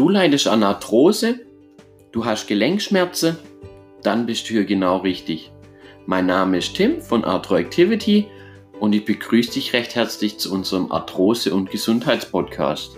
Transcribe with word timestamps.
Du 0.00 0.08
leidest 0.08 0.48
an 0.48 0.62
Arthrose, 0.62 1.40
du 2.10 2.24
hast 2.24 2.46
Gelenkschmerzen, 2.46 3.36
dann 4.02 4.24
bist 4.24 4.48
du 4.48 4.54
hier 4.54 4.64
genau 4.64 4.96
richtig. 4.96 5.52
Mein 6.06 6.24
Name 6.24 6.56
ist 6.56 6.74
Tim 6.74 7.02
von 7.02 7.22
Arthroactivity 7.22 8.26
und 8.80 8.94
ich 8.94 9.04
begrüße 9.04 9.52
dich 9.52 9.74
recht 9.74 9.96
herzlich 9.96 10.38
zu 10.38 10.54
unserem 10.54 10.90
Arthrose- 10.90 11.52
und 11.52 11.70
Gesundheitspodcast. 11.70 12.96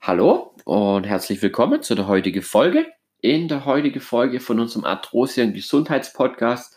Hallo 0.00 0.52
und 0.64 1.06
herzlich 1.06 1.40
willkommen 1.42 1.80
zu 1.80 1.94
der 1.94 2.08
heutigen 2.08 2.42
Folge. 2.42 2.86
In 3.20 3.46
der 3.46 3.66
heutigen 3.66 4.00
Folge 4.00 4.40
von 4.40 4.58
unserem 4.58 4.84
Arthrose- 4.84 5.44
und 5.44 5.52
Gesundheitspodcast 5.52 6.75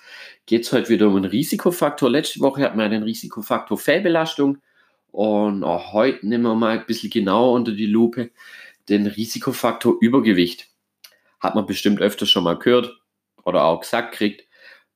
geht 0.50 0.66
es 0.66 0.74
heute 0.74 0.90
wieder 0.90 1.08
um 1.08 1.16
einen 1.16 1.26
Risikofaktor. 1.26 2.10
Letzte 2.10 2.40
Woche 2.40 2.64
hatten 2.64 2.80
wir 2.80 2.90
den 2.90 3.04
Risikofaktor 3.04 3.78
Fehlbelastung 3.78 4.58
und 5.12 5.64
auch 5.64 5.94
heute 5.94 6.26
nehmen 6.28 6.46
wir 6.46 6.56
mal 6.56 6.80
ein 6.80 6.88
bisschen 6.88 7.12
genauer 7.12 7.52
unter 7.52 7.72
die 7.72 7.86
Lupe 7.86 8.32
den 8.90 9.06
Risikofaktor 9.06 9.98
Übergewicht. 10.02 10.68
Hat 11.40 11.54
man 11.54 11.68
bestimmt 11.68 12.02
öfter 12.02 12.26
schon 12.26 12.46
mal 12.46 12.58
gehört 12.58 13.00
oder 13.46 13.64
auch 13.64 13.82
gesagt 13.82 14.16
kriegt. 14.16 14.48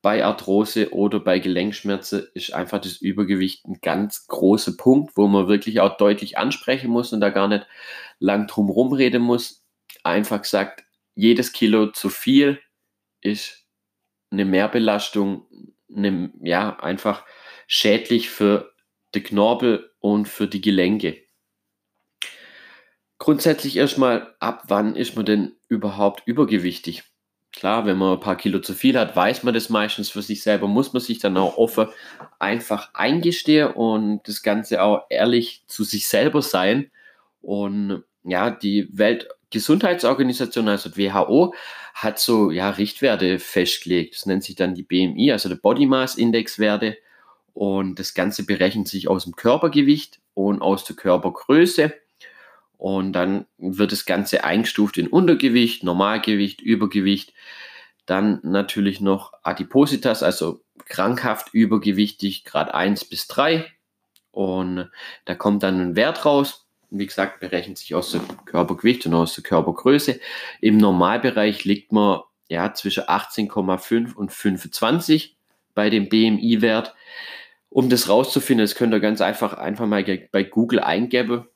Bei 0.02 0.26
Arthrose 0.26 0.92
oder 0.92 1.20
bei 1.20 1.38
Gelenkschmerzen 1.38 2.26
ist 2.34 2.52
einfach 2.52 2.82
das 2.82 2.98
Übergewicht 2.98 3.64
ein 3.68 3.78
ganz 3.80 4.26
großer 4.26 4.76
Punkt, 4.76 5.16
wo 5.16 5.28
man 5.28 5.48
wirklich 5.48 5.82
auch 5.82 5.98
deutlich 5.98 6.36
ansprechen 6.40 6.90
muss 6.90 7.14
und 7.14 7.22
da 7.22 7.30
gar 7.30 7.48
nicht 7.48 7.68
lang 8.18 8.48
drum 8.48 8.72
rumreden 8.72 9.22
muss. 9.22 9.64
Einfach 10.04 10.42
gesagt, 10.42 10.84
jedes 11.14 11.54
Kilo 11.54 11.92
zu 11.92 12.10
viel 12.10 12.60
ist 13.22 13.63
eine 14.34 14.46
Mehrbelastung, 14.46 15.46
eine, 15.96 16.32
ja, 16.42 16.78
einfach 16.80 17.24
schädlich 17.68 18.30
für 18.30 18.74
die 19.16 19.24
Knorpel 19.24 19.92
und 20.00 20.28
für 20.28 20.48
die 20.48 20.62
Gelenke. 20.62 21.18
Grundsätzlich 23.20 23.78
erstmal, 23.78 24.36
ab 24.40 24.64
wann 24.68 24.96
ist 24.96 25.16
man 25.16 25.26
denn 25.26 25.56
überhaupt 25.70 26.24
übergewichtig? 26.26 27.04
Klar, 27.54 27.86
wenn 27.86 27.98
man 27.98 28.14
ein 28.14 28.20
paar 28.20 28.36
Kilo 28.36 28.60
zu 28.60 28.74
viel 28.74 28.98
hat, 28.98 29.16
weiß 29.16 29.44
man 29.44 29.54
das 29.54 29.70
meistens 29.70 30.10
für 30.10 30.24
sich 30.24 30.42
selber, 30.42 30.68
muss 30.68 30.92
man 30.92 31.02
sich 31.02 31.20
dann 31.20 31.38
auch 31.38 31.58
offen 31.58 31.88
einfach 32.40 32.90
eingestehen 32.96 33.72
und 33.72 34.28
das 34.28 34.42
Ganze 34.42 34.82
auch 34.82 35.06
ehrlich 35.10 35.64
zu 35.68 35.84
sich 35.84 36.08
selber 36.08 36.42
sein. 36.42 36.92
Und 37.42 38.04
ja, 38.24 38.50
die 38.50 38.90
Weltgesundheitsorganisation, 39.54 40.68
also 40.68 40.98
WHO, 40.98 41.54
hat 41.94 42.20
so 42.20 42.52
ja, 42.52 42.70
Richtwerte 42.72 43.40
festgelegt. 43.40 44.16
Das 44.16 44.26
nennt 44.26 44.44
sich 44.44 44.56
dann 44.56 44.74
die 44.74 44.84
BMI, 44.84 45.32
also 45.32 45.50
der 45.50 45.56
Body 45.56 45.86
Mass 45.86 46.16
Index 46.16 46.60
Werte. 46.60 46.98
Und 47.54 48.00
das 48.00 48.16
Ganze 48.16 48.46
berechnet 48.46 48.88
sich 48.88 49.08
aus 49.08 49.26
dem 49.26 49.36
Körpergewicht 49.36 50.20
und 50.34 50.62
aus 50.62 50.86
der 50.86 50.96
Körpergröße. 50.96 51.94
Und 52.78 53.14
dann 53.14 53.46
wird 53.58 53.92
das 53.92 54.06
Ganze 54.06 54.44
eingestuft 54.44 54.98
in 54.98 55.08
Untergewicht, 55.08 55.84
Normalgewicht, 55.84 56.62
Übergewicht. 56.62 57.34
Dann 58.06 58.40
natürlich 58.42 59.00
noch 59.00 59.34
Adipositas, 59.44 60.24
also 60.24 60.62
krankhaft 60.86 61.54
übergewichtig, 61.54 62.44
Grad 62.44 62.74
1 62.74 63.06
bis 63.06 63.28
3. 63.28 63.72
Und 64.32 64.90
da 65.26 65.36
kommt 65.36 65.62
dann 65.62 65.80
ein 65.80 65.96
Wert 65.96 66.26
raus 66.26 66.63
wie 67.00 67.08
gesagt, 67.08 67.40
berechnet 67.40 67.78
sich 67.78 67.96
aus 67.96 68.12
dem 68.12 68.22
Körpergewicht 68.46 69.06
und 69.06 69.14
aus 69.14 69.36
der 69.36 69.44
Körpergröße. 69.44 70.20
Im 70.62 70.78
Normalbereich 70.78 71.66
liegt 71.66 71.92
man 71.92 72.22
ja 72.50 72.74
zwischen 72.74 73.04
18,5 73.04 74.14
und 74.14 74.32
25 74.32 75.36
bei 75.74 75.90
dem 75.90 76.10
BMI-Wert. 76.10 76.94
Um 77.70 77.90
das 77.90 78.08
rauszufinden, 78.08 78.64
das 78.64 78.76
könnt 78.76 78.94
ihr 78.94 79.00
ganz 79.00 79.22
einfach 79.22 79.54
einfach 79.54 79.88
mal 79.88 80.04
bei 80.32 80.44
Google 80.44 80.80
eingeben. 80.80 81.48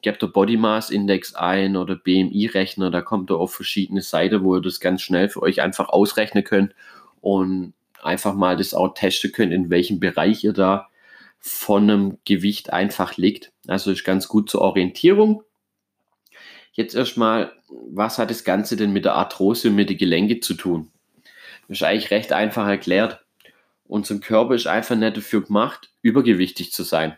Gebt 0.00 0.22
der 0.22 0.28
Body 0.28 0.56
Mass 0.56 0.90
Index 0.90 1.34
ein 1.34 1.76
oder 1.76 1.96
BMI-Rechner, 1.96 2.90
da 2.90 3.02
kommt 3.02 3.30
ihr 3.30 3.36
auf 3.36 3.52
verschiedene 3.52 4.00
Seiten, 4.00 4.42
wo 4.44 4.56
ihr 4.56 4.62
das 4.62 4.80
ganz 4.80 5.02
schnell 5.02 5.28
für 5.28 5.42
euch 5.42 5.60
einfach 5.60 5.88
ausrechnen 5.88 6.44
könnt 6.44 6.74
und 7.20 7.74
einfach 8.02 8.34
mal 8.34 8.56
das 8.56 8.74
auch 8.74 8.94
testen 8.94 9.32
könnt, 9.32 9.52
in 9.52 9.70
welchem 9.70 10.00
Bereich 10.00 10.44
ihr 10.44 10.52
da 10.52 10.88
von 11.38 11.84
einem 11.84 12.18
Gewicht 12.24 12.72
einfach 12.72 13.16
liegt. 13.16 13.52
Also 13.66 13.90
ist 13.90 14.04
ganz 14.04 14.28
gut 14.28 14.50
zur 14.50 14.62
Orientierung. 14.62 15.42
Jetzt 16.72 16.94
erstmal, 16.94 17.52
was 17.68 18.18
hat 18.18 18.30
das 18.30 18.44
Ganze 18.44 18.76
denn 18.76 18.92
mit 18.92 19.04
der 19.04 19.14
Arthrose 19.14 19.68
und 19.68 19.74
mit 19.74 19.90
den 19.90 19.98
Gelenken 19.98 20.42
zu 20.42 20.54
tun? 20.54 20.90
Das 21.68 21.78
ist 21.78 21.82
eigentlich 21.82 22.10
recht 22.10 22.32
einfach 22.32 22.66
erklärt. 22.66 23.24
Unser 23.84 24.18
Körper 24.18 24.54
ist 24.54 24.66
einfach 24.66 24.96
nicht 24.96 25.16
dafür 25.16 25.44
gemacht, 25.44 25.90
übergewichtig 26.02 26.72
zu 26.72 26.82
sein. 26.82 27.16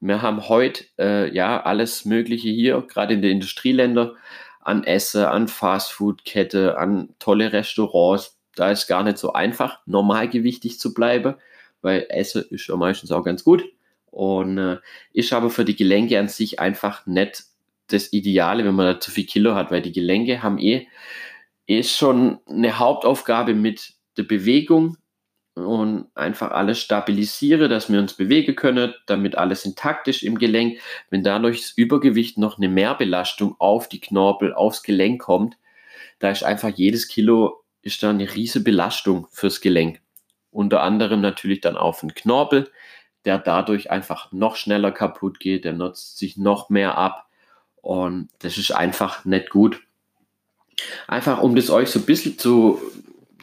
Wir 0.00 0.22
haben 0.22 0.48
heute 0.48 0.84
äh, 0.98 1.34
ja 1.34 1.62
alles 1.62 2.04
Mögliche 2.04 2.48
hier, 2.48 2.84
gerade 2.86 3.14
in 3.14 3.22
den 3.22 3.32
Industrieländern, 3.32 4.12
an 4.60 4.84
Essen, 4.84 5.24
an 5.24 5.48
Fastfood-Kette, 5.48 6.78
an 6.78 7.14
tolle 7.18 7.52
Restaurants. 7.52 8.38
Da 8.54 8.70
ist 8.70 8.86
gar 8.86 9.02
nicht 9.02 9.18
so 9.18 9.32
einfach, 9.32 9.80
normalgewichtig 9.86 10.78
zu 10.78 10.92
bleiben 10.94 11.36
weil 11.82 12.06
Essen 12.08 12.44
ist 12.50 12.66
ja 12.68 12.76
meistens 12.76 13.12
auch 13.12 13.24
ganz 13.24 13.44
gut. 13.44 13.64
Und 14.06 14.58
äh, 14.58 14.78
ist 15.12 15.32
aber 15.32 15.50
für 15.50 15.64
die 15.64 15.76
Gelenke 15.76 16.18
an 16.18 16.28
sich 16.28 16.58
einfach 16.58 17.06
nicht 17.06 17.44
das 17.88 18.12
Ideale, 18.12 18.64
wenn 18.64 18.74
man 18.74 18.86
da 18.86 19.00
zu 19.00 19.10
viel 19.10 19.26
Kilo 19.26 19.54
hat, 19.54 19.70
weil 19.70 19.82
die 19.82 19.92
Gelenke 19.92 20.42
haben 20.42 20.58
eh, 20.58 20.88
eh 21.66 21.82
schon 21.82 22.40
eine 22.46 22.78
Hauptaufgabe 22.78 23.54
mit 23.54 23.94
der 24.16 24.24
Bewegung 24.24 24.96
und 25.54 26.06
einfach 26.14 26.50
alles 26.50 26.80
stabilisiere, 26.80 27.68
dass 27.68 27.90
wir 27.90 27.98
uns 27.98 28.14
bewegen 28.14 28.56
können, 28.56 28.94
damit 29.06 29.36
alles 29.36 29.64
intakt 29.64 30.06
ist 30.08 30.22
im 30.22 30.38
Gelenk. 30.38 30.80
Wenn 31.10 31.22
dadurch 31.22 31.62
das 31.62 31.70
Übergewicht 31.72 32.36
noch 32.38 32.58
eine 32.58 32.68
Mehrbelastung 32.68 33.56
auf 33.58 33.88
die 33.88 34.00
Knorpel, 34.00 34.52
aufs 34.52 34.82
Gelenk 34.82 35.22
kommt, 35.22 35.56
da 36.18 36.30
ist 36.30 36.44
einfach 36.44 36.70
jedes 36.70 37.08
Kilo 37.08 37.62
ist 37.82 38.02
da 38.02 38.10
eine 38.10 38.34
riesige 38.34 38.64
Belastung 38.64 39.28
fürs 39.30 39.60
Gelenk 39.60 40.00
unter 40.56 40.82
anderem 40.82 41.20
natürlich 41.20 41.60
dann 41.60 41.76
auf 41.76 42.00
den 42.00 42.14
Knorpel, 42.14 42.70
der 43.26 43.38
dadurch 43.38 43.90
einfach 43.90 44.32
noch 44.32 44.56
schneller 44.56 44.90
kaputt 44.90 45.38
geht, 45.38 45.66
der 45.66 45.74
nutzt 45.74 46.16
sich 46.16 46.38
noch 46.38 46.70
mehr 46.70 46.96
ab. 46.96 47.28
Und 47.82 48.30
das 48.38 48.56
ist 48.56 48.70
einfach 48.70 49.26
nicht 49.26 49.50
gut. 49.50 49.82
Einfach 51.06 51.42
um 51.42 51.54
das 51.54 51.68
euch 51.68 51.90
so 51.90 51.98
ein 51.98 52.06
bisschen 52.06 52.38
zu, 52.38 52.80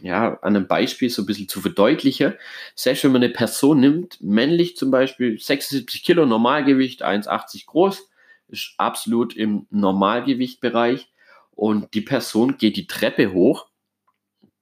ja, 0.01 0.39
an 0.41 0.55
einem 0.55 0.67
Beispiel 0.67 1.11
so 1.11 1.21
ein 1.21 1.27
bisschen 1.27 1.47
zu 1.47 1.61
verdeutlichen, 1.61 2.33
selbst 2.73 3.03
wenn 3.03 3.11
man 3.11 3.23
eine 3.23 3.31
Person 3.31 3.79
nimmt, 3.79 4.17
männlich 4.19 4.75
zum 4.75 4.89
Beispiel 4.89 5.39
76 5.39 6.01
Kilo 6.01 6.25
Normalgewicht, 6.25 7.05
1,80 7.05 7.67
groß, 7.67 8.09
ist 8.47 8.73
absolut 8.77 9.35
im 9.35 9.67
Normalgewichtbereich. 9.69 11.11
Und 11.51 11.93
die 11.93 12.01
Person 12.01 12.57
geht 12.57 12.75
die 12.75 12.87
Treppe 12.87 13.33
hoch 13.33 13.67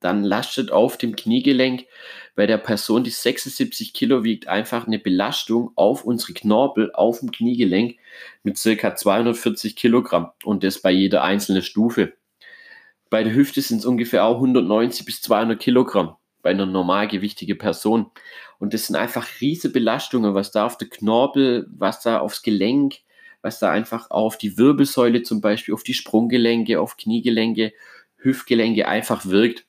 dann 0.01 0.23
lastet 0.23 0.71
auf 0.71 0.97
dem 0.97 1.15
Kniegelenk 1.15 1.85
bei 2.35 2.47
der 2.47 2.57
Person, 2.57 3.03
die 3.03 3.09
76 3.11 3.93
Kilo 3.93 4.23
wiegt, 4.23 4.47
einfach 4.47 4.87
eine 4.87 4.99
Belastung 4.99 5.71
auf 5.75 6.03
unsere 6.03 6.33
Knorpel, 6.33 6.91
auf 6.93 7.19
dem 7.19 7.31
Kniegelenk 7.31 7.97
mit 8.43 8.57
circa 8.57 8.95
240 8.95 9.75
Kilogramm 9.75 10.31
und 10.43 10.63
das 10.63 10.81
bei 10.81 10.91
jeder 10.91 11.23
einzelnen 11.23 11.61
Stufe. 11.61 12.13
Bei 13.09 13.23
der 13.23 13.33
Hüfte 13.33 13.61
sind 13.61 13.79
es 13.79 13.85
ungefähr 13.85 14.25
auch 14.25 14.35
190 14.35 15.05
bis 15.05 15.21
200 15.21 15.59
Kilogramm 15.59 16.15
bei 16.41 16.49
einer 16.49 16.65
normalgewichtigen 16.65 17.57
Person. 17.57 18.07
Und 18.57 18.73
das 18.73 18.87
sind 18.87 18.95
einfach 18.95 19.27
riesige 19.41 19.73
Belastungen, 19.73 20.33
was 20.33 20.51
da 20.51 20.65
auf 20.65 20.77
der 20.77 20.89
Knorpel, 20.89 21.67
was 21.71 22.01
da 22.01 22.19
aufs 22.19 22.41
Gelenk, 22.41 22.95
was 23.41 23.59
da 23.59 23.69
einfach 23.69 24.09
auf 24.09 24.37
die 24.37 24.57
Wirbelsäule 24.57 25.23
zum 25.23 25.41
Beispiel, 25.41 25.73
auf 25.73 25.83
die 25.83 25.93
Sprunggelenke, 25.93 26.79
auf 26.79 26.97
Kniegelenke, 26.97 27.73
Hüftgelenke 28.17 28.87
einfach 28.87 29.25
wirkt. 29.25 29.65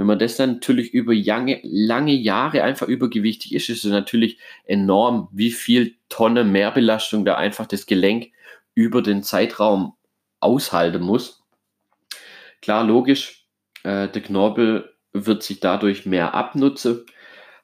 Wenn 0.00 0.06
man 0.06 0.18
das 0.18 0.38
dann 0.38 0.54
natürlich 0.54 0.94
über 0.94 1.14
lange, 1.14 1.60
lange 1.62 2.14
Jahre 2.14 2.62
einfach 2.62 2.88
übergewichtig 2.88 3.54
ist, 3.54 3.68
ist 3.68 3.84
es 3.84 3.90
natürlich 3.90 4.38
enorm, 4.64 5.28
wie 5.30 5.50
viel 5.50 5.94
Tonnen 6.08 6.50
Mehrbelastung 6.50 7.26
da 7.26 7.36
einfach 7.36 7.66
das 7.66 7.84
Gelenk 7.84 8.30
über 8.74 9.02
den 9.02 9.22
Zeitraum 9.22 9.92
aushalten 10.40 11.02
muss. 11.02 11.42
Klar, 12.62 12.84
logisch, 12.84 13.44
äh, 13.82 14.08
der 14.08 14.22
Knorpel 14.22 14.90
wird 15.12 15.42
sich 15.42 15.60
dadurch 15.60 16.06
mehr 16.06 16.32
abnutzen. 16.32 17.04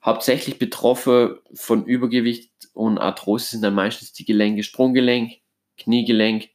Hauptsächlich 0.04 0.58
betroffen 0.58 1.36
von 1.54 1.86
Übergewicht 1.86 2.50
und 2.74 2.98
Arthrose 2.98 3.46
sind 3.46 3.62
dann 3.62 3.72
meistens 3.72 4.12
die 4.12 4.26
Gelenke, 4.26 4.62
Sprunggelenk, 4.62 5.38
Kniegelenk, 5.78 6.50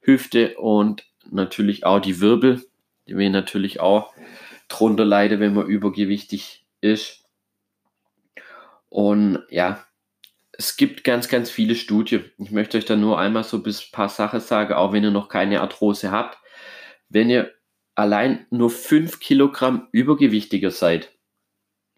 Hüfte 0.00 0.56
und 0.56 1.04
natürlich 1.30 1.86
auch 1.86 2.00
die 2.00 2.20
Wirbel, 2.20 2.66
die 3.06 3.16
wir 3.16 3.30
natürlich 3.30 3.78
auch 3.78 4.12
drunter 4.68 5.04
leide, 5.04 5.40
wenn 5.40 5.54
man 5.54 5.66
übergewichtig 5.66 6.66
ist. 6.80 7.24
Und 8.88 9.44
ja, 9.50 9.84
es 10.52 10.76
gibt 10.76 11.04
ganz, 11.04 11.28
ganz 11.28 11.50
viele 11.50 11.74
Studien. 11.74 12.24
Ich 12.38 12.50
möchte 12.50 12.78
euch 12.78 12.86
da 12.86 12.96
nur 12.96 13.18
einmal 13.18 13.44
so 13.44 13.58
ein 13.58 13.74
paar 13.92 14.08
Sachen 14.08 14.40
sagen, 14.40 14.72
auch 14.72 14.92
wenn 14.92 15.04
ihr 15.04 15.10
noch 15.10 15.28
keine 15.28 15.60
Arthrose 15.60 16.10
habt. 16.10 16.38
Wenn 17.08 17.28
ihr 17.30 17.52
allein 17.94 18.46
nur 18.50 18.70
5 18.70 19.20
Kilogramm 19.20 19.88
übergewichtiger 19.92 20.70
seid, 20.70 21.12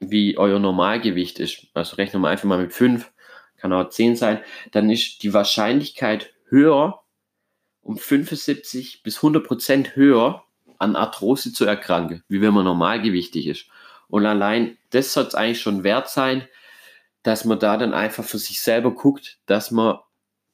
wie 0.01 0.39
euer 0.39 0.59
Normalgewicht 0.59 1.39
ist, 1.39 1.67
also 1.75 1.97
rechnen 1.97 2.23
wir 2.23 2.29
einfach 2.29 2.45
mal 2.45 2.61
mit 2.61 2.73
5, 2.73 3.11
kann 3.57 3.73
auch 3.73 3.89
10 3.89 4.17
sein, 4.17 4.41
dann 4.73 4.91
ist 4.91 5.23
die 5.23 5.33
Wahrscheinlichkeit 5.33 6.33
höher, 6.49 7.03
um 7.81 7.97
75 7.97 9.03
bis 9.03 9.17
100 9.17 9.45
Prozent 9.45 9.97
höher 9.97 10.45
an 10.79 10.97
Arthrose 10.97 11.53
zu 11.53 11.65
erkranken, 11.65 12.23
wie 12.29 12.41
wenn 12.41 12.55
man 12.55 12.65
normalgewichtig 12.65 13.47
ist. 13.47 13.67
Und 14.09 14.27
allein 14.27 14.79
das 14.91 15.13
soll 15.13 15.25
es 15.25 15.35
eigentlich 15.35 15.61
schon 15.61 15.85
wert 15.85 16.09
sein, 16.09 16.49
dass 17.23 17.45
man 17.45 17.59
da 17.59 17.77
dann 17.77 17.95
einfach 17.95 18.25
für 18.25 18.39
sich 18.39 18.61
selber 18.61 18.95
guckt, 18.95 19.39
dass 19.47 19.71
man 19.71 19.99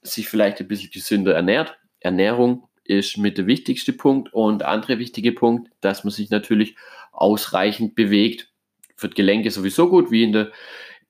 sich 0.02 0.28
vielleicht 0.28 0.60
ein 0.60 0.68
bisschen 0.68 0.90
gesünder 0.90 1.34
ernährt. 1.34 1.76
Ernährung 2.00 2.68
ist 2.84 3.16
mit 3.16 3.38
der 3.38 3.46
wichtigste 3.46 3.92
Punkt 3.92 4.32
und 4.32 4.60
der 4.60 4.68
andere 4.68 4.98
wichtige 4.98 5.32
Punkt, 5.32 5.70
dass 5.80 6.04
man 6.04 6.10
sich 6.10 6.30
natürlich 6.30 6.76
ausreichend 7.12 7.94
bewegt. 7.94 8.50
Für 8.96 9.08
die 9.08 9.14
Gelenke 9.14 9.50
sowieso 9.50 9.88
gut, 9.88 10.10
wie 10.10 10.22
in 10.22 10.32
der 10.32 10.52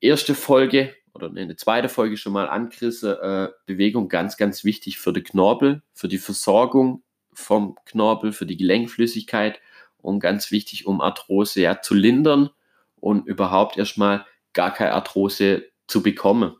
ersten 0.01 0.35
Folge 0.35 0.95
oder 1.13 1.27
in 1.27 1.47
der 1.47 1.57
zweiten 1.57 1.89
Folge 1.89 2.17
schon 2.17 2.33
mal 2.33 2.47
angerissen. 2.47 3.15
Äh, 3.21 3.49
Bewegung 3.65 4.07
ganz, 4.09 4.37
ganz 4.37 4.63
wichtig 4.63 4.97
für 4.97 5.13
den 5.13 5.23
Knorpel, 5.23 5.81
für 5.93 6.07
die 6.07 6.17
Versorgung 6.17 7.03
vom 7.35 7.77
Knorpel, 7.85 8.31
für 8.31 8.45
die 8.45 8.57
Gelenkflüssigkeit 8.57 9.59
und 9.97 10.19
ganz 10.19 10.51
wichtig, 10.51 10.85
um 10.87 11.01
Arthrose 11.01 11.61
ja 11.61 11.81
zu 11.81 11.93
lindern 11.93 12.49
und 12.95 13.27
überhaupt 13.27 13.77
erstmal 13.77 14.25
gar 14.53 14.73
keine 14.73 14.93
Arthrose 14.93 15.65
zu 15.87 16.01
bekommen. 16.01 16.55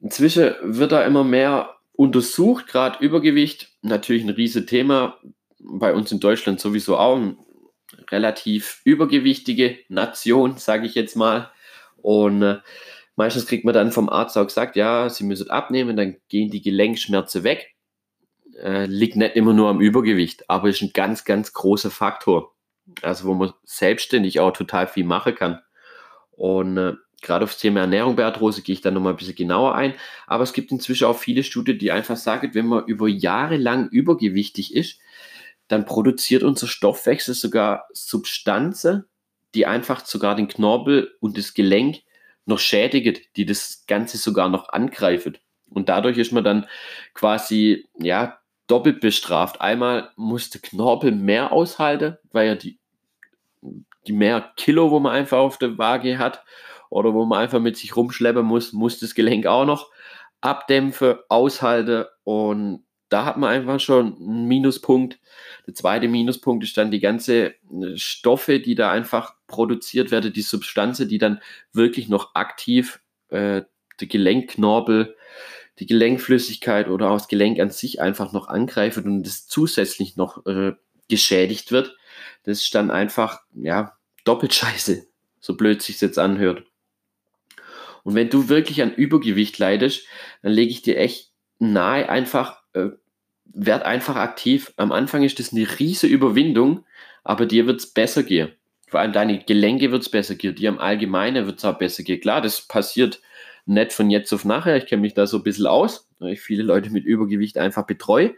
Inzwischen 0.00 0.54
wird 0.62 0.92
da 0.92 1.02
immer 1.04 1.24
mehr 1.24 1.76
untersucht, 1.92 2.66
gerade 2.66 3.02
Übergewicht, 3.02 3.72
natürlich 3.82 4.22
ein 4.24 4.30
riesiges 4.30 4.68
Thema, 4.68 5.18
bei 5.58 5.94
uns 5.94 6.12
in 6.12 6.20
Deutschland 6.20 6.60
sowieso 6.60 6.98
auch 6.98 7.16
eine 7.16 7.36
relativ 8.10 8.80
übergewichtige 8.84 9.78
Nation, 9.88 10.56
sage 10.58 10.86
ich 10.86 10.94
jetzt 10.94 11.16
mal. 11.16 11.50
Und 11.96 12.42
äh, 12.42 12.58
meistens 13.16 13.46
kriegt 13.46 13.64
man 13.64 13.74
dann 13.74 13.92
vom 13.92 14.08
Arzt 14.08 14.36
auch 14.36 14.46
gesagt, 14.46 14.76
ja, 14.76 15.08
Sie 15.08 15.24
müssen 15.24 15.50
abnehmen, 15.50 15.96
dann 15.96 16.16
gehen 16.28 16.50
die 16.50 16.62
Gelenkschmerzen 16.62 17.44
weg. 17.44 17.73
Äh, 18.62 18.86
liegt 18.86 19.16
nicht 19.16 19.36
immer 19.36 19.52
nur 19.52 19.68
am 19.68 19.80
Übergewicht, 19.80 20.48
aber 20.48 20.68
ist 20.68 20.82
ein 20.82 20.92
ganz, 20.92 21.24
ganz 21.24 21.52
großer 21.52 21.90
Faktor. 21.90 22.54
Also 23.02 23.26
wo 23.26 23.34
man 23.34 23.52
selbstständig 23.64 24.40
auch 24.40 24.52
total 24.52 24.86
viel 24.86 25.04
machen 25.04 25.34
kann. 25.34 25.60
Und 26.32 26.76
äh, 26.76 26.94
gerade 27.22 27.44
aufs 27.44 27.58
Thema 27.58 27.80
Ernährung 27.80 28.16
bei 28.16 28.24
Arthrose 28.24 28.62
gehe 28.62 28.74
ich 28.74 28.80
dann 28.80 28.94
nochmal 28.94 29.14
ein 29.14 29.16
bisschen 29.16 29.34
genauer 29.34 29.74
ein. 29.74 29.94
Aber 30.26 30.44
es 30.44 30.52
gibt 30.52 30.70
inzwischen 30.70 31.06
auch 31.06 31.18
viele 31.18 31.42
Studien, 31.42 31.78
die 31.78 31.90
einfach 31.90 32.16
sagen, 32.16 32.50
wenn 32.54 32.66
man 32.66 32.84
über 32.84 33.08
Jahre 33.08 33.56
lang 33.56 33.88
übergewichtig 33.88 34.74
ist, 34.74 35.00
dann 35.68 35.86
produziert 35.86 36.42
unser 36.42 36.66
Stoffwechsel 36.66 37.34
sogar 37.34 37.88
Substanzen, 37.92 39.04
die 39.54 39.66
einfach 39.66 40.04
sogar 40.04 40.36
den 40.36 40.48
Knorpel 40.48 41.14
und 41.20 41.38
das 41.38 41.54
Gelenk 41.54 42.02
noch 42.44 42.58
schädigen, 42.58 43.18
die 43.36 43.46
das 43.46 43.84
Ganze 43.86 44.18
sogar 44.18 44.50
noch 44.50 44.68
angreifen. 44.68 45.38
Und 45.70 45.88
dadurch 45.88 46.18
ist 46.18 46.32
man 46.32 46.44
dann 46.44 46.66
quasi, 47.14 47.88
ja, 47.98 48.38
doppelt 48.66 49.00
bestraft. 49.00 49.60
Einmal 49.60 50.10
muss 50.16 50.50
der 50.50 50.60
Knorpel 50.60 51.12
mehr 51.12 51.52
aushalten, 51.52 52.16
weil 52.32 52.48
er 52.48 52.56
die, 52.56 52.78
die 54.06 54.12
mehr 54.12 54.52
Kilo, 54.56 54.90
wo 54.90 55.00
man 55.00 55.12
einfach 55.12 55.38
auf 55.38 55.58
der 55.58 55.78
Waage 55.78 56.18
hat 56.18 56.44
oder 56.90 57.12
wo 57.14 57.24
man 57.24 57.40
einfach 57.40 57.60
mit 57.60 57.76
sich 57.76 57.96
rumschleppen 57.96 58.44
muss, 58.44 58.72
muss 58.72 58.98
das 58.98 59.14
Gelenk 59.14 59.46
auch 59.46 59.64
noch 59.64 59.90
abdämpfen, 60.40 61.16
aushalten 61.28 62.04
und 62.24 62.84
da 63.08 63.24
hat 63.24 63.36
man 63.36 63.50
einfach 63.50 63.78
schon 63.78 64.16
einen 64.16 64.46
Minuspunkt. 64.46 65.20
Der 65.66 65.74
zweite 65.74 66.08
Minuspunkt 66.08 66.64
ist 66.64 66.76
dann 66.76 66.90
die 66.90 67.00
ganze 67.00 67.46
äh, 67.46 67.54
Stoffe, 67.96 68.58
die 68.58 68.74
da 68.74 68.90
einfach 68.90 69.34
produziert 69.46 70.10
werden, 70.10 70.32
die 70.32 70.42
Substanzen, 70.42 71.08
die 71.08 71.18
dann 71.18 71.40
wirklich 71.72 72.08
noch 72.08 72.34
aktiv 72.34 73.00
äh, 73.28 73.62
die 74.00 74.08
Gelenkknorpel, 74.08 75.16
die 75.78 75.86
Gelenkflüssigkeit 75.86 76.88
oder 76.88 77.10
auch 77.10 77.18
das 77.18 77.28
Gelenk 77.28 77.58
an 77.58 77.70
sich 77.70 78.00
einfach 78.00 78.32
noch 78.32 78.48
angreifen 78.48 79.04
und 79.04 79.22
das 79.24 79.46
zusätzlich 79.46 80.16
noch 80.16 80.46
äh, 80.46 80.72
geschädigt 81.08 81.72
wird. 81.72 81.96
Das 82.44 82.62
ist 82.62 82.74
dann 82.74 82.90
einfach, 82.90 83.40
ja, 83.54 83.96
doppelt 84.24 84.54
scheiße, 84.54 85.06
so 85.40 85.56
blöd 85.56 85.82
sich 85.82 86.00
jetzt 86.00 86.18
anhört. 86.18 86.64
Und 88.04 88.14
wenn 88.14 88.28
du 88.28 88.48
wirklich 88.48 88.82
an 88.82 88.92
Übergewicht 88.92 89.58
leidest, 89.58 90.06
dann 90.42 90.52
lege 90.52 90.70
ich 90.70 90.82
dir 90.82 90.98
echt 90.98 91.32
nahe, 91.58 92.08
einfach 92.08 92.62
äh, 92.74 92.90
werd 93.44 93.84
einfach 93.84 94.16
aktiv. 94.16 94.72
Am 94.76 94.92
Anfang 94.92 95.22
ist 95.22 95.38
das 95.38 95.52
eine 95.52 95.66
riesige 95.78 96.12
Überwindung, 96.12 96.84
aber 97.22 97.46
dir 97.46 97.66
wird 97.66 97.80
es 97.80 97.86
besser 97.86 98.22
gehen. 98.22 98.52
Vor 98.88 99.00
allem 99.00 99.12
deine 99.12 99.38
Gelenke 99.38 99.90
wird 99.90 100.02
es 100.02 100.08
besser 100.08 100.34
gehen, 100.34 100.54
dir 100.54 100.68
im 100.68 100.78
Allgemeinen 100.78 101.46
wird 101.46 101.58
es 101.58 101.64
auch 101.64 101.78
besser 101.78 102.02
gehen. 102.02 102.20
Klar, 102.20 102.42
das 102.42 102.62
passiert 102.62 103.20
nicht 103.66 103.92
von 103.92 104.10
jetzt 104.10 104.32
auf 104.32 104.44
nachher. 104.44 104.76
Ich 104.76 104.86
kenne 104.86 105.02
mich 105.02 105.14
da 105.14 105.26
so 105.26 105.38
ein 105.38 105.42
bisschen 105.42 105.66
aus, 105.66 106.08
weil 106.18 106.32
ich 106.34 106.40
viele 106.40 106.62
Leute 106.62 106.90
mit 106.90 107.04
Übergewicht 107.04 107.58
einfach 107.58 107.86
betreue. 107.86 108.34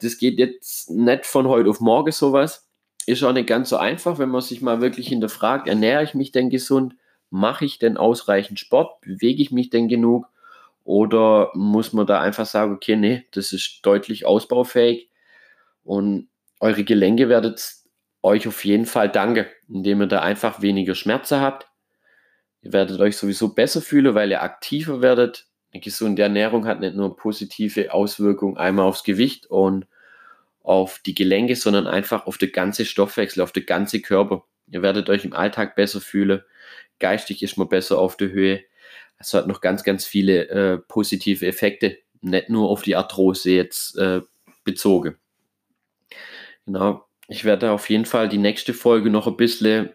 Das 0.00 0.18
geht 0.18 0.38
jetzt 0.38 0.90
nicht 0.90 1.26
von 1.26 1.48
heute 1.48 1.70
auf 1.70 1.80
morgen 1.80 2.12
sowas. 2.12 2.68
Ist 3.06 3.22
auch 3.22 3.32
nicht 3.32 3.46
ganz 3.46 3.70
so 3.70 3.76
einfach, 3.76 4.18
wenn 4.18 4.28
man 4.28 4.40
sich 4.40 4.60
mal 4.60 4.80
wirklich 4.80 5.08
hinterfragt, 5.08 5.68
ernähre 5.68 6.04
ich 6.04 6.14
mich 6.14 6.32
denn 6.32 6.50
gesund? 6.50 6.94
Mache 7.30 7.64
ich 7.64 7.78
denn 7.78 7.96
ausreichend 7.96 8.58
Sport? 8.58 9.00
Bewege 9.00 9.42
ich 9.42 9.50
mich 9.50 9.70
denn 9.70 9.88
genug? 9.88 10.26
Oder 10.84 11.50
muss 11.54 11.92
man 11.92 12.06
da 12.06 12.20
einfach 12.20 12.46
sagen, 12.46 12.74
okay, 12.74 12.96
nee, 12.96 13.24
das 13.32 13.52
ist 13.52 13.80
deutlich 13.82 14.26
ausbaufähig 14.26 15.08
und 15.84 16.28
eure 16.58 16.84
Gelenke 16.84 17.28
werdet 17.28 17.74
euch 18.22 18.46
auf 18.46 18.64
jeden 18.64 18.86
Fall 18.86 19.08
danken, 19.08 19.46
indem 19.68 20.02
ihr 20.02 20.06
da 20.06 20.20
einfach 20.20 20.62
weniger 20.62 20.94
Schmerzen 20.94 21.40
habt. 21.40 21.69
Ihr 22.62 22.72
werdet 22.72 23.00
euch 23.00 23.16
sowieso 23.16 23.54
besser 23.54 23.80
fühlen, 23.80 24.14
weil 24.14 24.30
ihr 24.30 24.42
aktiver 24.42 25.00
werdet. 25.00 25.46
Eine 25.72 25.80
gesunde 25.80 26.22
Ernährung 26.22 26.66
hat 26.66 26.80
nicht 26.80 26.96
nur 26.96 27.16
positive 27.16 27.92
Auswirkungen 27.92 28.56
einmal 28.56 28.86
aufs 28.86 29.04
Gewicht 29.04 29.46
und 29.46 29.86
auf 30.62 31.00
die 31.04 31.14
Gelenke, 31.14 31.56
sondern 31.56 31.86
einfach 31.86 32.26
auf 32.26 32.38
den 32.38 32.52
ganzen 32.52 32.84
Stoffwechsel, 32.84 33.42
auf 33.42 33.52
den 33.52 33.66
ganzen 33.66 34.02
Körper. 34.02 34.44
Ihr 34.66 34.82
werdet 34.82 35.08
euch 35.08 35.24
im 35.24 35.32
Alltag 35.32 35.74
besser 35.74 36.00
fühlen. 36.00 36.42
Geistig 36.98 37.42
ist 37.42 37.56
man 37.56 37.68
besser 37.68 37.98
auf 37.98 38.16
der 38.16 38.30
Höhe 38.30 38.64
es 39.20 39.34
hat 39.34 39.46
noch 39.46 39.60
ganz, 39.60 39.84
ganz 39.84 40.06
viele 40.06 40.48
äh, 40.48 40.78
positive 40.78 41.46
Effekte, 41.46 41.98
nicht 42.22 42.48
nur 42.48 42.70
auf 42.70 42.82
die 42.82 42.96
Arthrose 42.96 43.50
jetzt 43.50 43.96
äh, 43.98 44.22
bezogen. 44.64 45.16
Genau, 46.64 47.04
ich 47.28 47.44
werde 47.44 47.70
auf 47.70 47.90
jeden 47.90 48.06
Fall 48.06 48.28
die 48.28 48.38
nächste 48.38 48.72
Folge 48.72 49.10
noch 49.10 49.26
ein 49.26 49.36
bisschen 49.36 49.90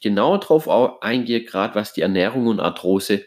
genauer 0.00 0.40
drauf 0.40 0.68
eingehen, 1.02 1.46
gerade 1.46 1.74
was 1.74 1.92
die 1.92 2.02
Ernährung 2.02 2.46
und 2.46 2.60
Arthrose 2.60 3.26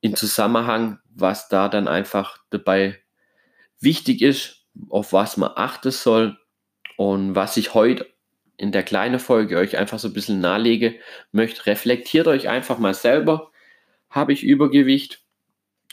in 0.00 0.14
Zusammenhang, 0.16 0.98
was 1.14 1.48
da 1.48 1.68
dann 1.68 1.88
einfach 1.88 2.38
dabei 2.50 2.98
wichtig 3.80 4.22
ist, 4.22 4.66
auf 4.88 5.12
was 5.12 5.36
man 5.36 5.50
achten 5.54 5.90
soll 5.90 6.38
und 6.96 7.34
was 7.34 7.56
ich 7.56 7.74
heute 7.74 8.06
in 8.56 8.72
der 8.72 8.82
kleinen 8.82 9.20
Folge 9.20 9.56
euch 9.56 9.76
einfach 9.76 9.98
so 9.98 10.08
ein 10.08 10.14
bisschen 10.14 10.40
nahelege 10.40 10.98
möchte. 11.32 11.66
Reflektiert 11.66 12.26
euch 12.26 12.48
einfach 12.48 12.78
mal 12.78 12.94
selber 12.94 13.50
habe 14.10 14.32
ich 14.32 14.42
Übergewicht. 14.42 15.22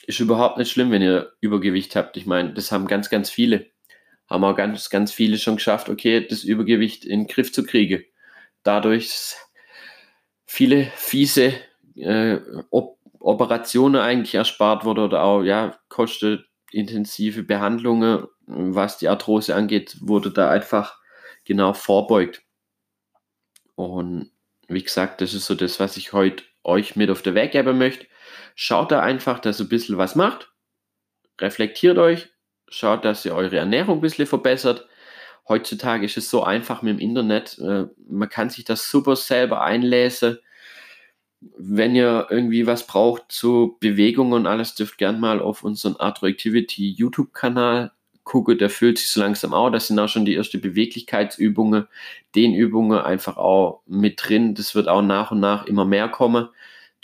Ist 0.07 0.19
überhaupt 0.19 0.57
nicht 0.57 0.71
schlimm, 0.71 0.91
wenn 0.91 1.01
ihr 1.01 1.33
Übergewicht 1.41 1.95
habt. 1.95 2.17
Ich 2.17 2.25
meine, 2.25 2.53
das 2.53 2.71
haben 2.71 2.87
ganz, 2.87 3.09
ganz 3.09 3.29
viele. 3.29 3.67
Haben 4.27 4.43
auch 4.43 4.55
ganz, 4.55 4.89
ganz 4.89 5.11
viele 5.11 5.37
schon 5.37 5.57
geschafft, 5.57 5.89
okay, 5.89 6.25
das 6.27 6.43
Übergewicht 6.43 7.05
in 7.05 7.21
den 7.21 7.27
Griff 7.27 7.51
zu 7.51 7.63
kriegen. 7.63 8.03
Dadurch 8.63 9.35
viele 10.45 10.85
fiese 10.95 11.53
äh, 11.95 12.39
Op 12.69 12.95
Operationen 13.19 13.99
eigentlich 13.99 14.35
erspart 14.35 14.85
wurde 14.85 15.01
oder 15.01 15.23
auch 15.23 15.41
ja, 15.41 15.79
kostenintensive 15.89 17.41
Behandlungen, 17.41 18.27
was 18.45 18.99
die 18.99 19.07
Arthrose 19.07 19.55
angeht, 19.55 19.97
wurde 20.01 20.29
da 20.29 20.51
einfach 20.51 20.99
genau 21.43 21.73
vorbeugt. 21.73 22.43
Und 23.73 24.31
wie 24.67 24.83
gesagt, 24.83 25.21
das 25.21 25.33
ist 25.33 25.47
so 25.47 25.55
das, 25.55 25.79
was 25.79 25.97
ich 25.97 26.13
heute 26.13 26.43
euch 26.63 26.95
mit 26.95 27.09
auf 27.09 27.23
den 27.23 27.33
Weg 27.33 27.51
geben 27.51 27.79
möchte. 27.79 28.05
Schaut 28.53 28.91
da 28.91 29.01
einfach, 29.01 29.39
dass 29.39 29.59
ihr 29.59 29.65
ein 29.65 29.69
bisschen 29.69 29.97
was 29.97 30.15
macht. 30.15 30.51
Reflektiert 31.39 31.97
euch. 31.97 32.29
Schaut, 32.67 33.05
dass 33.05 33.25
ihr 33.25 33.33
eure 33.33 33.57
Ernährung 33.57 33.97
ein 33.97 34.01
bisschen 34.01 34.27
verbessert. 34.27 34.87
Heutzutage 35.47 36.05
ist 36.05 36.17
es 36.17 36.29
so 36.29 36.43
einfach 36.43 36.81
mit 36.81 36.95
dem 36.95 36.99
Internet. 36.99 37.59
Äh, 37.59 37.85
man 38.09 38.29
kann 38.29 38.49
sich 38.49 38.65
das 38.65 38.89
super 38.89 39.15
selber 39.15 39.61
einlesen. 39.61 40.39
Wenn 41.57 41.95
ihr 41.95 42.27
irgendwie 42.29 42.65
was 42.65 42.87
braucht 42.87 43.23
zu 43.29 43.77
Bewegung 43.79 44.31
und 44.31 44.47
alles, 44.47 44.73
dürft 44.73 44.97
gern 44.97 45.19
mal 45.19 45.39
auf 45.39 45.63
unseren 45.63 45.95
Arthroactivity 45.97 46.89
YouTube-Kanal 46.91 47.91
gucken. 48.23 48.57
Der 48.57 48.71
fühlt 48.71 48.97
sich 48.97 49.09
so 49.09 49.19
langsam 49.19 49.53
auch. 49.53 49.69
Das 49.69 49.87
sind 49.87 49.99
auch 49.99 50.09
schon 50.09 50.25
die 50.25 50.35
ersten 50.35 50.61
Beweglichkeitsübungen, 50.61 51.87
Dehnübungen 52.35 52.99
einfach 52.99 53.37
auch 53.37 53.81
mit 53.85 54.19
drin. 54.23 54.55
Das 54.55 54.73
wird 54.73 54.87
auch 54.87 55.03
nach 55.03 55.31
und 55.31 55.39
nach 55.39 55.65
immer 55.65 55.85
mehr 55.85 56.09
kommen 56.09 56.49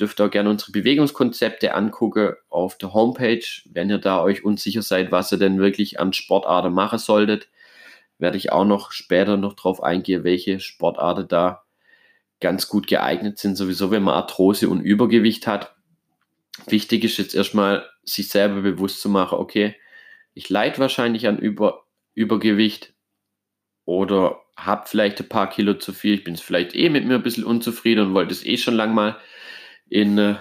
dürft 0.01 0.19
auch 0.19 0.31
gerne 0.31 0.49
unsere 0.49 0.71
Bewegungskonzepte 0.71 1.75
angucken 1.75 2.33
auf 2.49 2.77
der 2.77 2.93
Homepage. 2.93 3.45
Wenn 3.65 3.89
ihr 3.89 3.99
da 3.99 4.21
euch 4.21 4.43
unsicher 4.43 4.81
seid, 4.81 5.11
was 5.11 5.31
ihr 5.31 5.37
denn 5.37 5.59
wirklich 5.59 5.99
an 5.99 6.11
Sportarten 6.11 6.73
machen 6.73 6.97
solltet, 6.97 7.47
werde 8.21 8.37
ich 8.37 8.51
auch 8.51 8.65
noch 8.65 8.91
später 8.91 9.35
noch 9.35 9.53
drauf 9.53 9.83
eingehen, 9.83 10.23
welche 10.23 10.59
Sportarten 10.59 11.27
da 11.27 11.63
ganz 12.39 12.67
gut 12.67 12.87
geeignet 12.87 13.39
sind. 13.39 13.55
Sowieso, 13.55 13.91
wenn 13.91 14.03
man 14.03 14.15
Arthrose 14.15 14.69
und 14.69 14.81
Übergewicht 14.81 15.47
hat. 15.47 15.75
wichtig 16.67 17.03
ist 17.03 17.17
jetzt 17.17 17.33
erstmal, 17.33 17.85
sich 18.03 18.29
selber 18.29 18.61
bewusst 18.61 19.01
zu 19.01 19.09
machen, 19.09 19.37
okay, 19.37 19.75
ich 20.33 20.49
leide 20.49 20.79
wahrscheinlich 20.79 21.27
an 21.27 21.37
Über 21.37 21.83
Übergewicht 22.13 22.93
oder 23.85 24.41
habe 24.57 24.87
vielleicht 24.87 25.19
ein 25.19 25.29
paar 25.29 25.49
Kilo 25.49 25.75
zu 25.75 25.93
viel, 25.93 26.15
ich 26.15 26.23
bin 26.23 26.35
vielleicht 26.35 26.75
eh 26.75 26.89
mit 26.89 27.05
mir 27.05 27.15
ein 27.15 27.23
bisschen 27.23 27.43
unzufrieden 27.43 28.07
und 28.07 28.13
wollte 28.13 28.33
es 28.33 28.45
eh 28.45 28.57
schon 28.57 28.75
lang 28.75 28.93
mal 28.93 29.17
in 29.89 30.17
äh, 30.17 30.35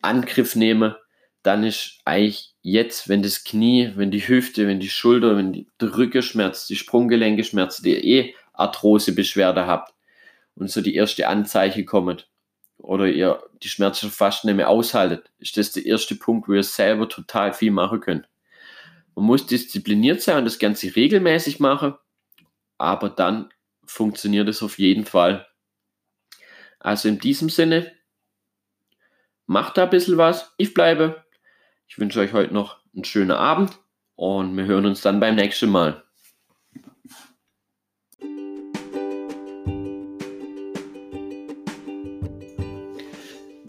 Angriff 0.00 0.54
nehmen, 0.54 0.94
dann 1.42 1.64
ist 1.64 2.00
eigentlich 2.04 2.54
jetzt, 2.62 3.08
wenn 3.08 3.22
das 3.22 3.44
Knie, 3.44 3.92
wenn 3.96 4.10
die 4.10 4.26
Hüfte, 4.26 4.66
wenn 4.66 4.80
die 4.80 4.90
Schulter, 4.90 5.36
wenn 5.36 5.52
die, 5.52 5.68
der 5.80 5.96
Rücken 5.96 6.22
die 6.68 6.76
Sprunggelenke 6.76 7.44
schmerzt, 7.44 7.84
die 7.84 7.94
eh 7.94 8.34
Arthrose-Beschwerde 8.54 9.66
habt 9.66 9.94
und 10.56 10.70
so 10.70 10.80
die 10.80 10.94
erste 10.94 11.28
Anzeichen 11.28 11.86
kommt 11.86 12.28
oder 12.78 13.06
ihr 13.06 13.42
die 13.62 13.68
Schmerzen 13.68 14.10
fast 14.10 14.44
nicht 14.44 14.56
mehr 14.56 14.68
aushaltet, 14.68 15.30
ist 15.38 15.56
das 15.56 15.72
der 15.72 15.86
erste 15.86 16.16
Punkt, 16.16 16.48
wo 16.48 16.54
ihr 16.54 16.62
selber 16.62 17.08
total 17.08 17.52
viel 17.52 17.70
machen 17.70 18.00
könnt. 18.00 18.28
Man 19.14 19.24
muss 19.24 19.46
diszipliniert 19.46 20.22
sein 20.22 20.38
und 20.38 20.44
das 20.44 20.58
Ganze 20.58 20.94
regelmäßig 20.94 21.60
machen, 21.60 21.94
aber 22.78 23.08
dann 23.08 23.48
funktioniert 23.84 24.48
es 24.48 24.62
auf 24.62 24.78
jeden 24.78 25.06
Fall. 25.06 25.46
Also 26.78 27.08
in 27.08 27.18
diesem 27.18 27.48
Sinne, 27.48 27.92
macht 29.48 29.78
da 29.78 29.84
ein 29.84 29.90
bisschen 29.90 30.18
was. 30.18 30.54
Ich 30.58 30.74
bleibe. 30.74 31.24
Ich 31.88 31.98
wünsche 31.98 32.20
euch 32.20 32.34
heute 32.34 32.52
noch 32.52 32.76
einen 32.94 33.04
schönen 33.04 33.30
Abend 33.30 33.78
und 34.14 34.54
wir 34.56 34.66
hören 34.66 34.84
uns 34.84 35.00
dann 35.00 35.20
beim 35.20 35.36
nächsten 35.36 35.70
Mal. 35.70 36.02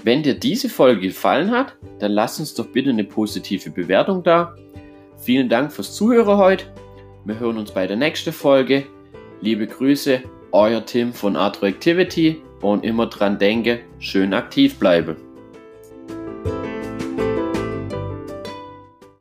Wenn 0.04 0.24
dir 0.24 0.38
diese 0.38 0.70
Folge 0.70 1.02
gefallen 1.08 1.52
hat, 1.52 1.78
dann 2.00 2.12
lass 2.12 2.40
uns 2.40 2.54
doch 2.54 2.68
bitte 2.68 2.90
eine 2.90 3.06
positive 3.06 3.70
Bewertung 3.70 4.22
da. 4.22 4.54
Vielen 5.18 5.48
Dank 5.48 5.72
fürs 5.72 5.96
Zuhören 5.96 6.38
heute. 6.38 6.66
Wir 7.26 7.40
hören 7.40 7.58
uns 7.58 7.72
bei 7.72 7.88
der 7.88 7.98
nächsten 7.98 8.34
Folge. 8.34 8.86
Liebe 9.40 9.66
Grüße, 9.66 10.22
euer 10.52 10.86
Tim 10.86 11.14
von 11.14 11.38
Atro 11.38 11.68
Activity 11.68 12.42
und 12.62 12.84
immer 12.84 13.08
dran 13.08 13.40
denke, 13.40 13.82
schön 14.00 14.34
aktiv 14.34 14.78
bleiben. 14.78 15.29